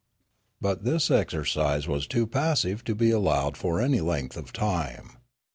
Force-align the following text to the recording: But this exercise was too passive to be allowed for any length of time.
But 0.59 0.83
this 0.83 1.11
exercise 1.11 1.87
was 1.87 2.07
too 2.07 2.25
passive 2.25 2.83
to 2.85 2.95
be 2.95 3.11
allowed 3.11 3.55
for 3.55 3.79
any 3.79 4.01
length 4.01 4.35
of 4.35 4.51
time. 4.51 5.11